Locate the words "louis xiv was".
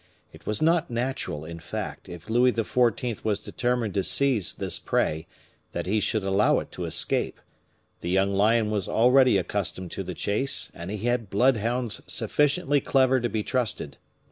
2.27-3.39